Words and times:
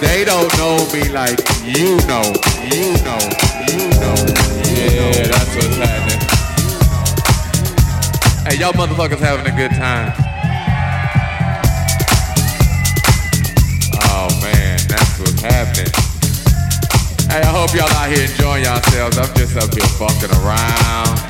they 0.00 0.24
don't 0.24 0.50
know 0.56 0.76
me 0.92 1.08
like 1.10 1.38
you 1.64 1.96
know, 2.08 2.24
you 2.72 2.96
know, 3.04 3.20
you 3.68 3.84
know. 4.00 4.16
Yeah, 4.64 5.28
that's 5.28 5.54
what's 5.54 5.76
happening. 5.76 6.20
Hey, 8.46 8.56
y'all 8.58 8.72
motherfuckers 8.72 9.20
having 9.20 9.46
a 9.46 9.56
good 9.56 9.70
time. 9.72 10.12
Oh 14.02 14.28
man, 14.42 14.78
that's 14.88 15.18
what's 15.18 15.40
happening. 15.42 15.92
Hey, 17.30 17.42
I 17.42 17.52
hope 17.52 17.74
y'all 17.74 17.88
out 17.90 18.10
here 18.10 18.24
enjoying 18.24 18.64
yourselves. 18.64 19.18
I'm 19.18 19.34
just 19.36 19.56
up 19.56 19.72
here 19.74 19.86
fucking 19.98 20.30
around. 20.42 21.29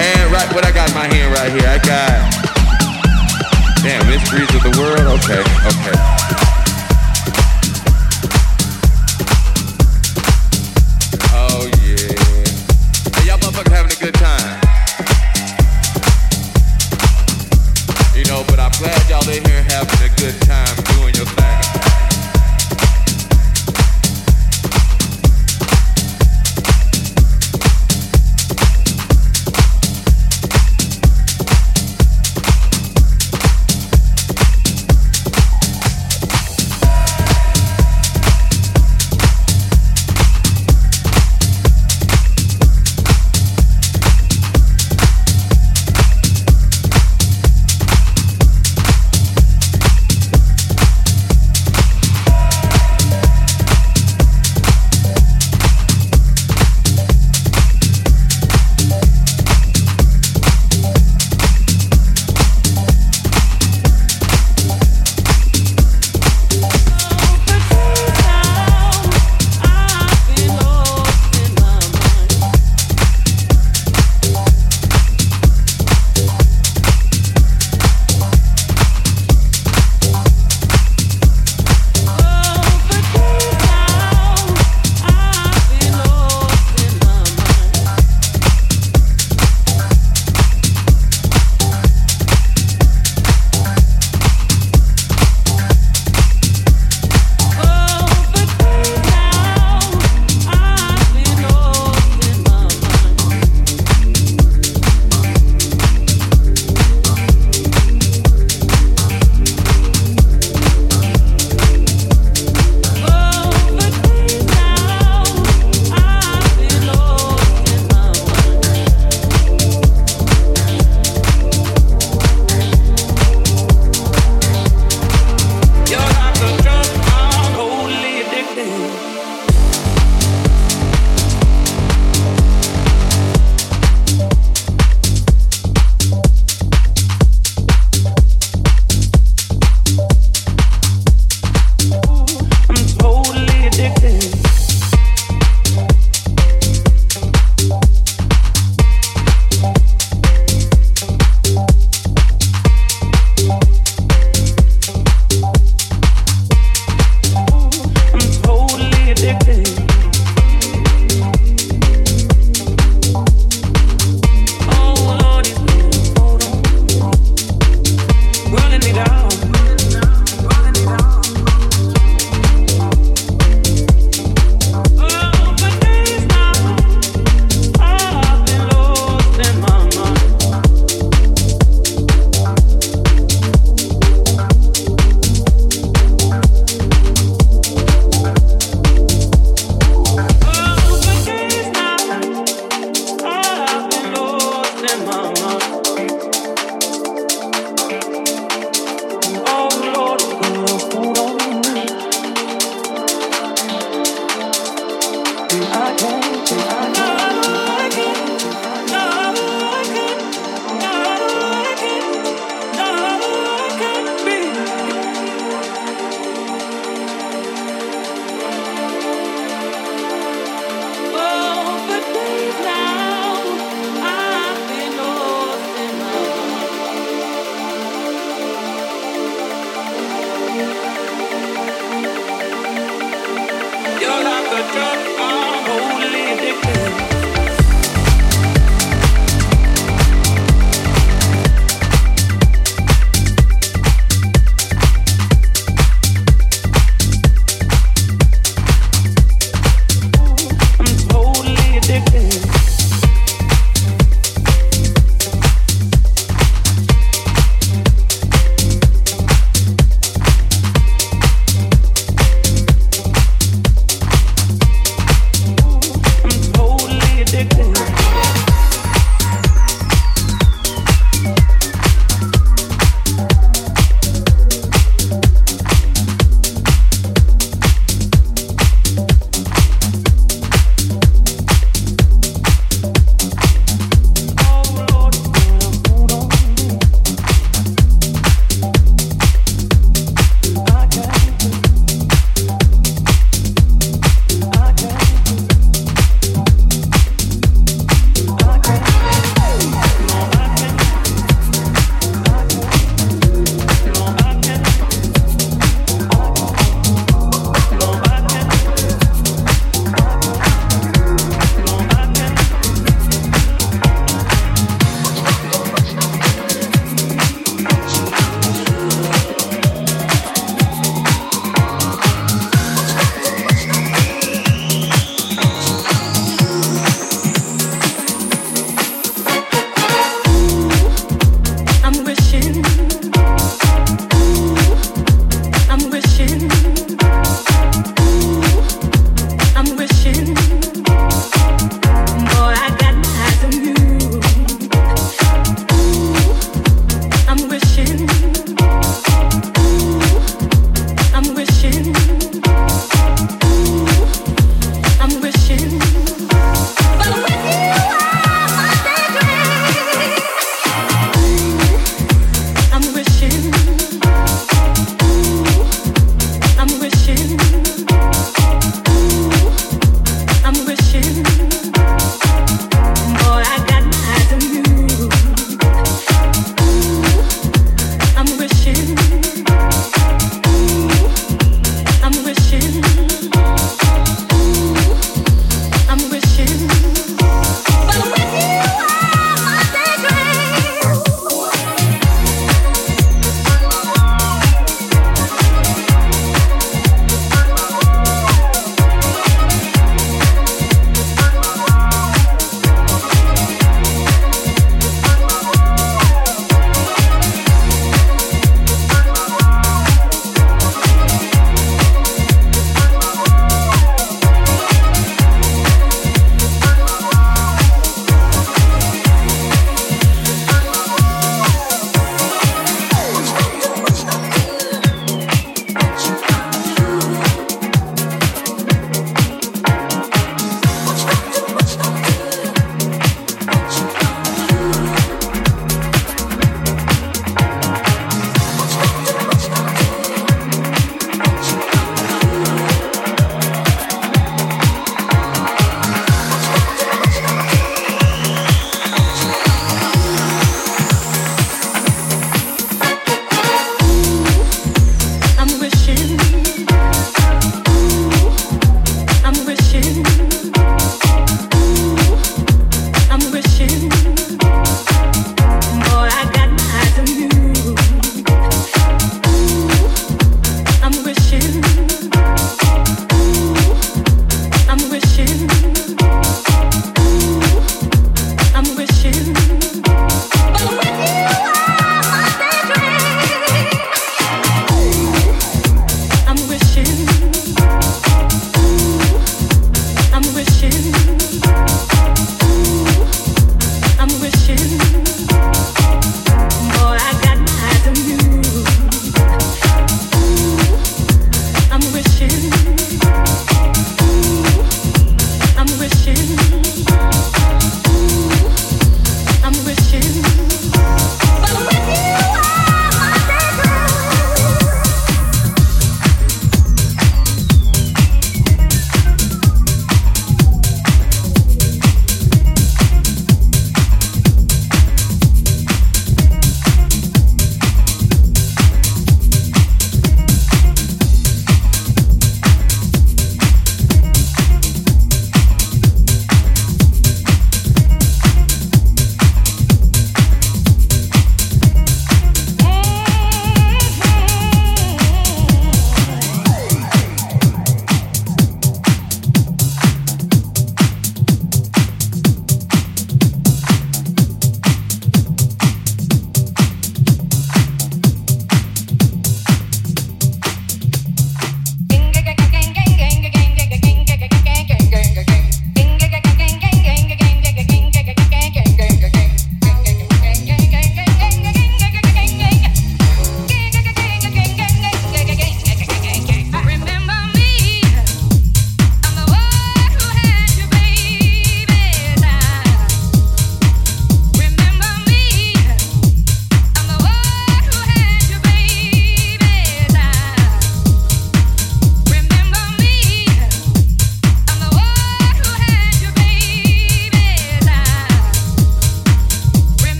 And 0.00 0.32
right, 0.32 0.48
what 0.54 0.64
I 0.64 0.72
got 0.72 0.88
in 0.88 0.94
my 0.94 1.06
hand 1.12 1.30
right 1.34 1.52
here, 1.52 1.68
I 1.68 1.76
got 1.76 2.40
Damn, 3.82 4.06
mysteries 4.06 4.48
of 4.54 4.62
the 4.62 4.80
world? 4.80 5.20
Okay, 5.20 5.40
okay. 5.40 6.49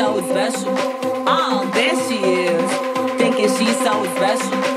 so 0.00 0.18
special. 0.22 0.74
Oh, 1.28 1.70
there 1.74 1.94
she 2.08 2.16
is, 2.24 2.70
thinking 3.18 3.50
she's 3.58 3.78
so 3.80 4.02
special. 4.16 4.69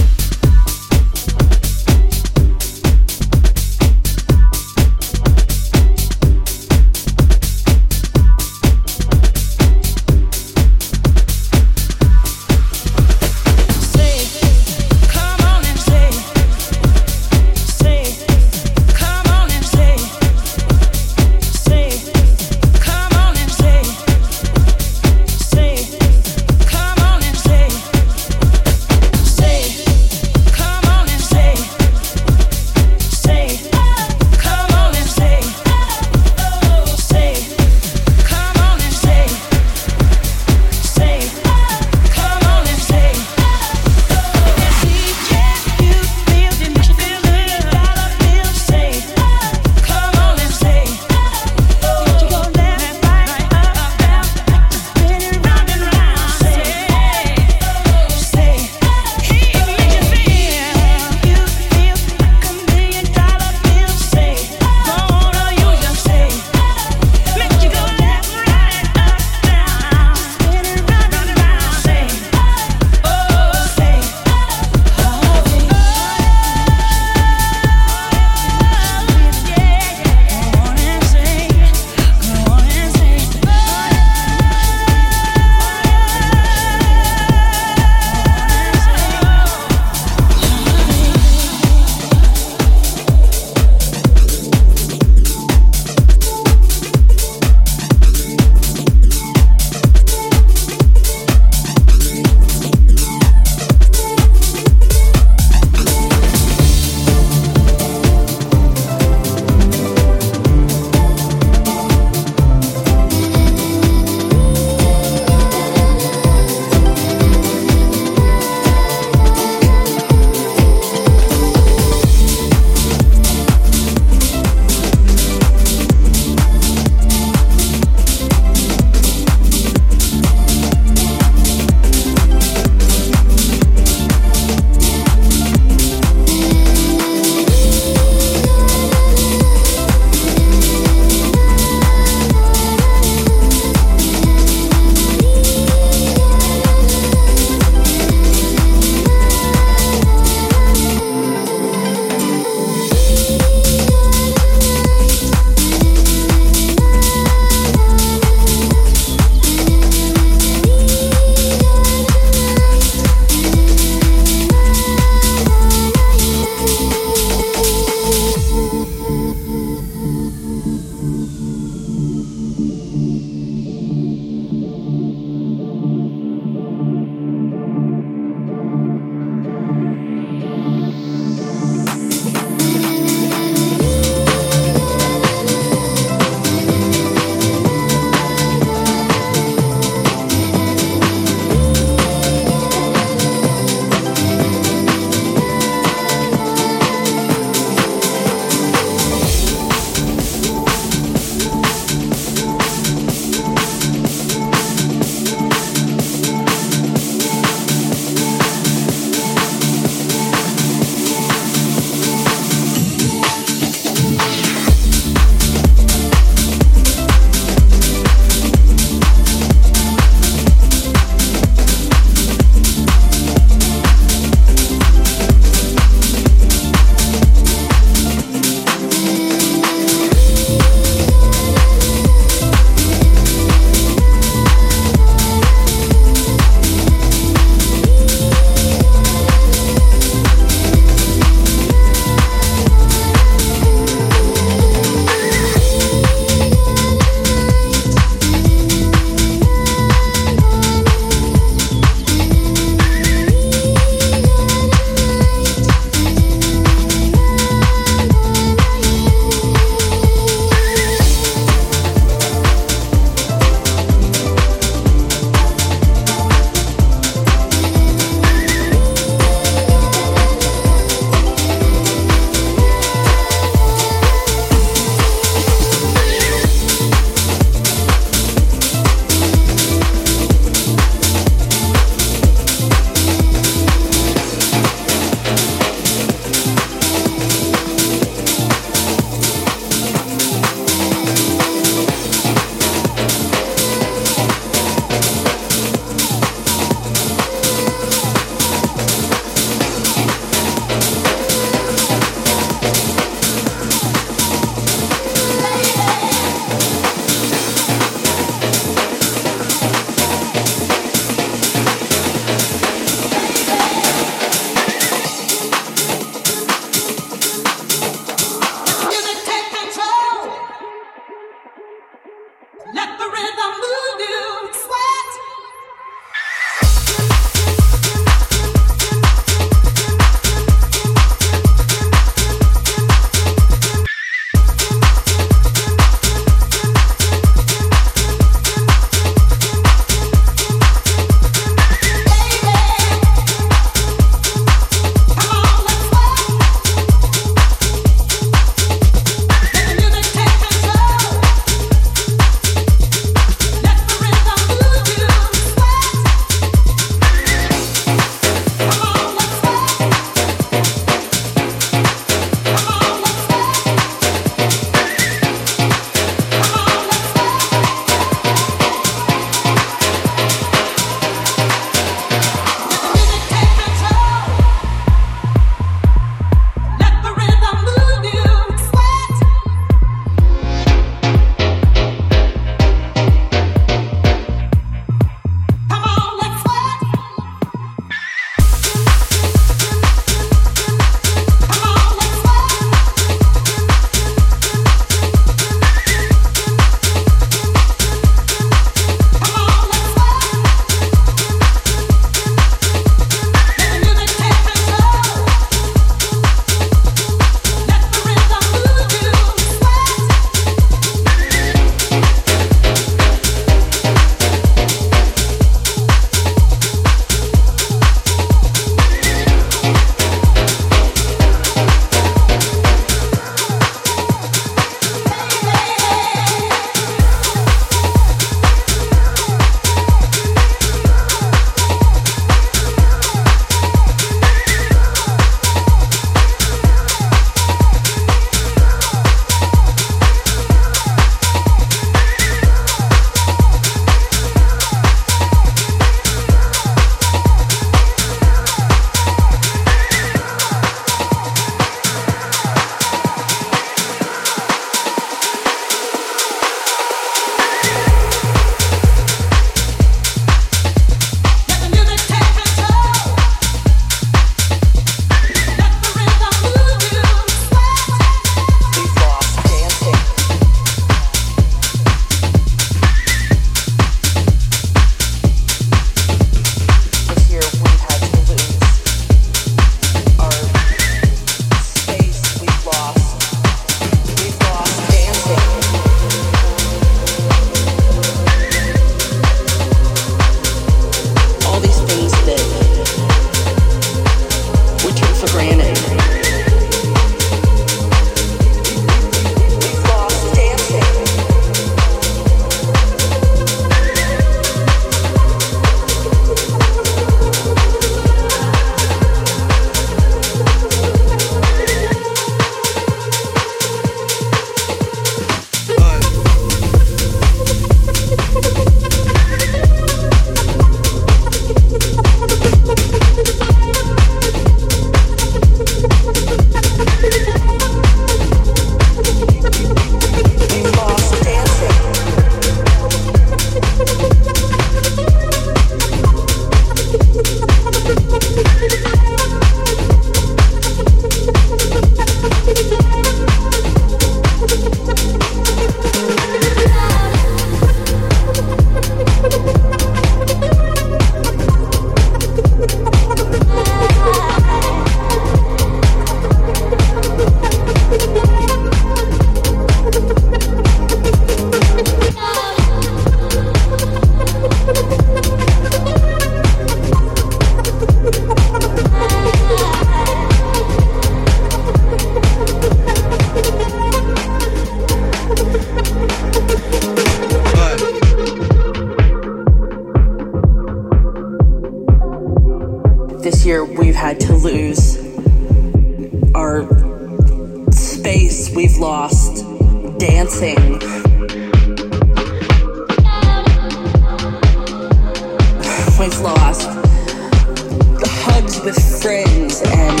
The 596.56 598.08
hugs 598.08 598.58
with 598.64 599.02
friends 599.02 599.60
and 599.60 600.00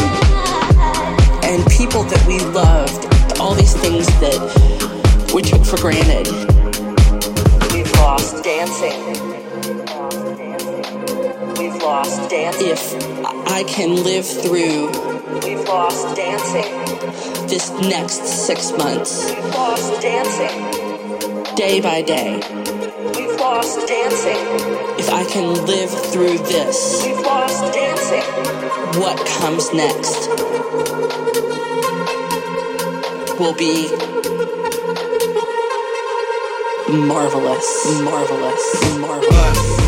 and 1.44 1.70
people 1.70 2.04
that 2.04 2.24
we 2.26 2.38
loved, 2.40 3.38
all 3.38 3.54
these 3.54 3.74
things 3.74 4.06
that 4.20 4.40
we 5.34 5.42
took 5.42 5.62
for 5.64 5.76
granted. 5.76 6.26
We've 7.72 7.92
lost 7.96 8.42
dancing. 8.42 8.98
We've 11.58 11.82
lost 11.82 12.30
dancing. 12.30 12.68
If 12.68 12.94
I 13.48 13.64
can 13.64 14.02
live 14.02 14.26
through, 14.26 14.88
we've 15.44 15.68
lost 15.68 16.16
dancing. 16.16 16.72
This 17.46 17.70
next 17.82 18.24
six 18.24 18.72
months, 18.72 19.30
we've 19.30 19.44
lost 19.54 20.00
dancing. 20.00 21.54
Day 21.56 21.80
by 21.80 22.00
day, 22.00 22.40
lost 23.48 23.88
dancing. 23.88 24.36
If 24.98 25.08
I 25.08 25.24
can 25.24 25.54
live 25.64 25.90
through 26.12 26.36
this, 26.36 27.02
we've 27.02 27.18
lost 27.20 27.72
dancing. 27.72 28.20
What 29.00 29.16
comes 29.40 29.72
next 29.72 30.28
will 33.40 33.54
be 33.54 33.88
marvelous, 37.08 38.00
marvelous, 38.02 38.98
marvelous. 39.00 39.87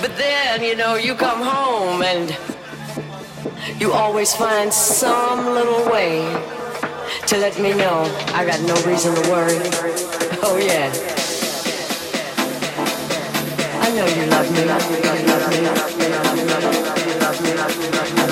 But 0.00 0.16
then, 0.16 0.62
you 0.62 0.74
know, 0.74 0.96
you 0.96 1.14
come 1.14 1.40
home 1.40 2.02
and 2.02 2.36
you 3.80 3.92
always 3.92 4.34
find 4.34 4.72
some 4.72 5.46
little 5.46 5.90
way 5.92 6.22
to 7.26 7.36
let 7.38 7.58
me 7.60 7.72
know 7.74 8.02
I 8.34 8.44
got 8.44 8.60
no 8.62 8.74
reason 8.90 9.14
to 9.14 9.30
worry. 9.30 9.58
Oh, 10.42 10.56
yeah. 10.56 10.90
I 13.80 13.90
know 13.94 14.06
you 14.06 14.26
love 14.26 14.50
me. 14.50 14.64
Love 14.64 14.90
me, 14.90 14.98
love 15.02 15.18
me, 15.18 15.60
love 15.62 15.98
me, 15.98 16.08
love 16.08 16.36
me, 16.36 16.44
love 17.20 17.40
me, 17.42 17.90
love 17.92 18.14
me. 18.18 18.23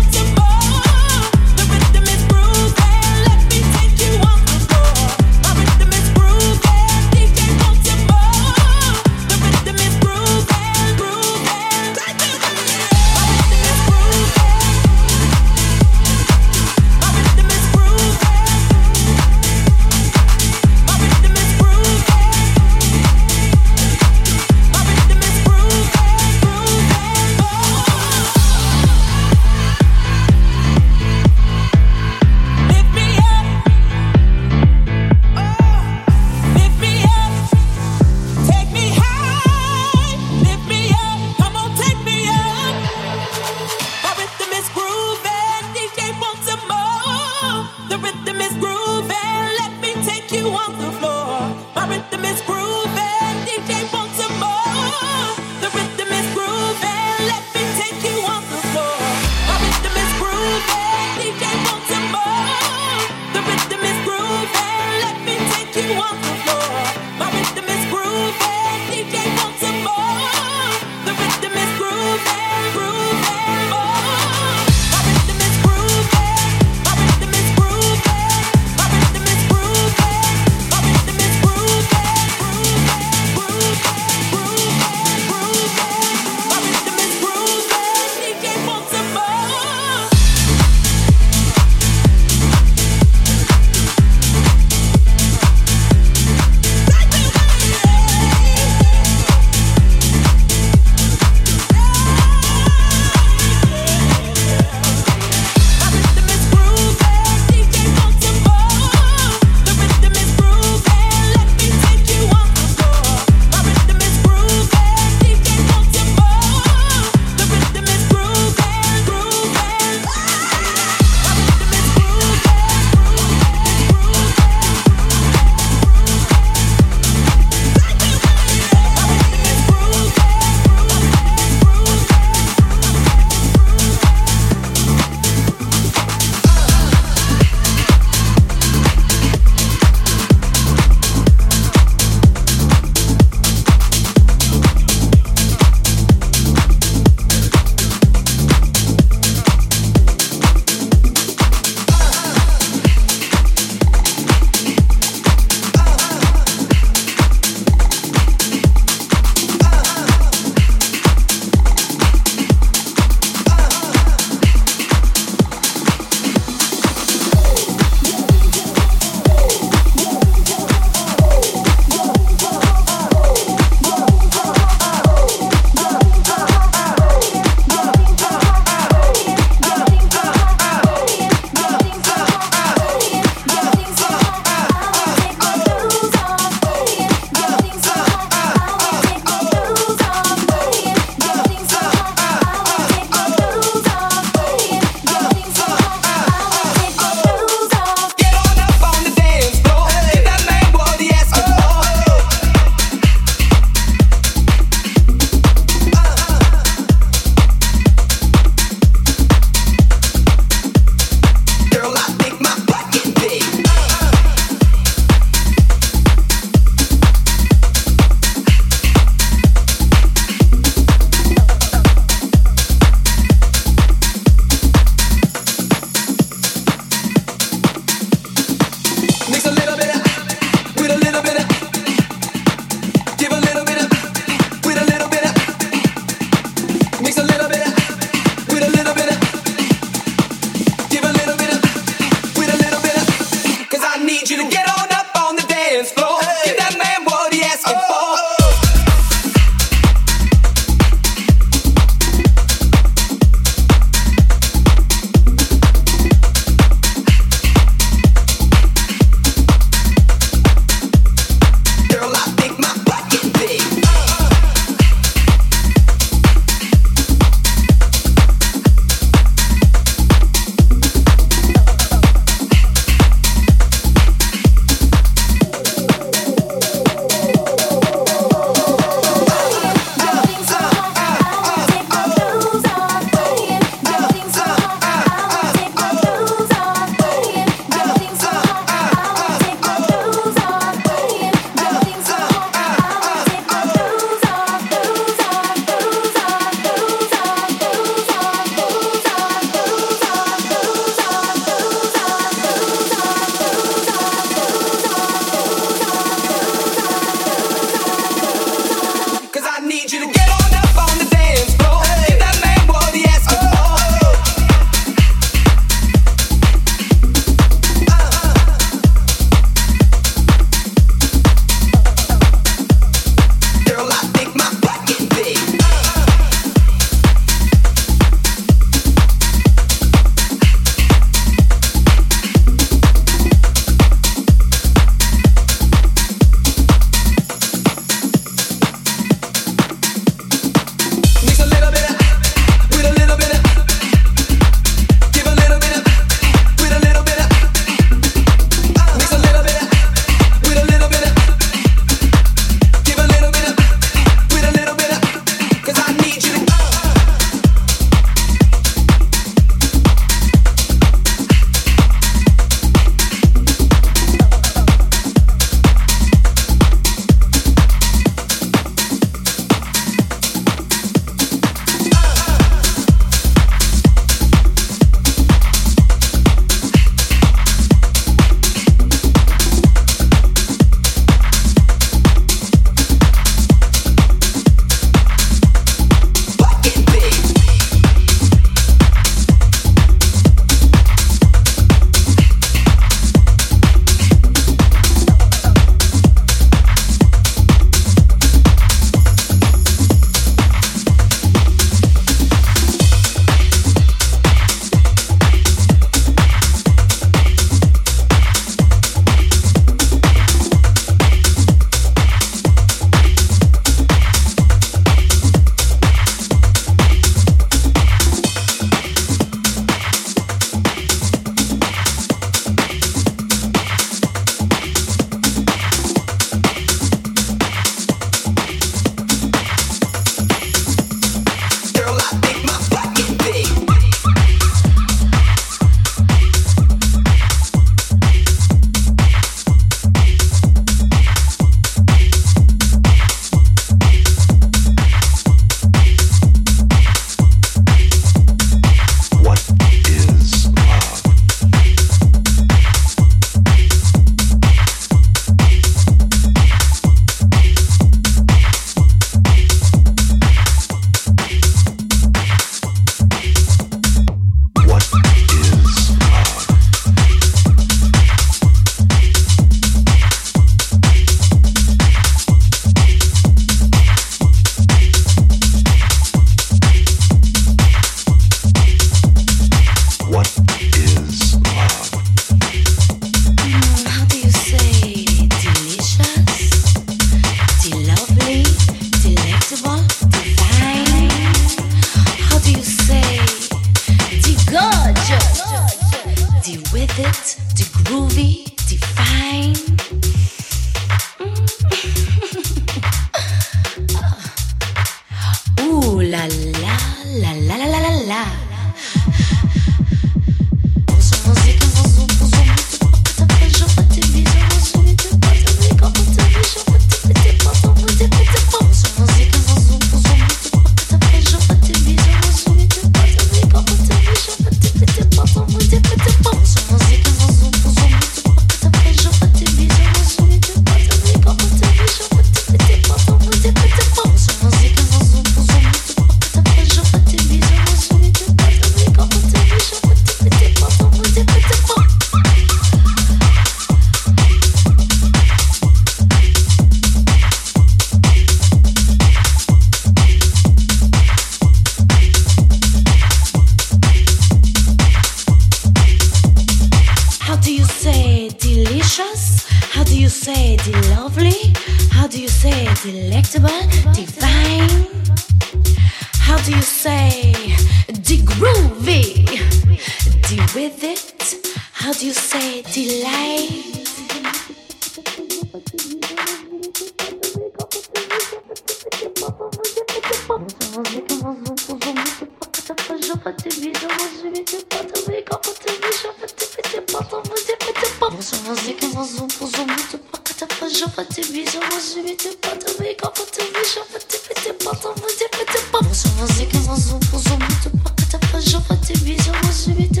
je 591.84 592.00
vais 592.00 592.16
te 592.16 592.34
patrouiller, 592.36 592.96
quand 593.00 593.12
on 593.20 593.24
te 593.24 593.42
veut, 593.42 593.64
je 593.64 593.92
vais 593.92 594.00
te 594.00 594.16
péter, 594.28 594.52
pas 594.64 594.74
t'en 594.76 594.94
veux, 594.94 595.12
te 595.12 595.36
péter, 595.36 595.60
pas. 595.70 595.80
Je 595.92 596.08
vais 596.08 596.48
te 596.48 597.68
pas, 597.76 597.90
que 597.90 598.04
t'as 598.10 598.40
je 598.40 598.56
vais 598.56 598.76
te 598.76 598.98
biser, 599.04 599.30
moi 599.30 599.50
je 599.52 599.70
vais 599.72 599.88
te 599.88 600.00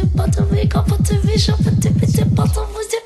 je 1.36 1.52
vais 1.52 2.06
te 2.06 2.24
pas 2.34 2.44
t'en 2.44 2.64
veux, 2.72 3.03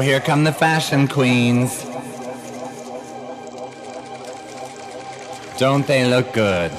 Oh, 0.00 0.02
here 0.02 0.18
come 0.18 0.44
the 0.44 0.52
fashion 0.54 1.06
queens. 1.06 1.84
Don't 5.58 5.86
they 5.86 6.06
look 6.06 6.32
good? 6.32 6.72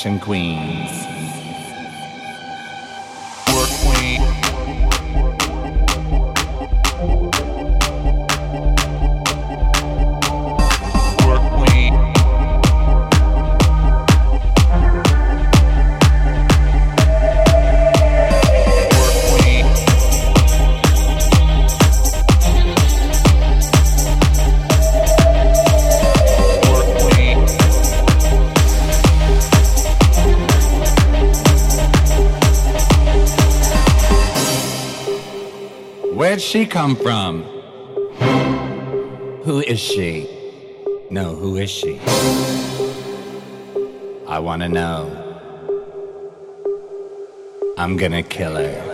Fashion 0.00 0.18
queens. 0.18 1.09
Come 36.70 36.94
from? 36.94 37.42
Who 39.42 39.58
is 39.60 39.80
she? 39.80 40.28
No, 41.10 41.34
who 41.34 41.56
is 41.56 41.68
she? 41.68 41.98
I 44.28 44.38
want 44.38 44.62
to 44.62 44.68
know. 44.68 45.16
I'm 47.76 47.96
gonna 47.96 48.22
kill 48.22 48.54
her. 48.54 48.89